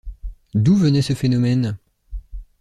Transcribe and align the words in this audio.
D’où 0.55 0.75
venait 0.77 1.03
ce 1.03 1.13
phénomène? 1.13 1.77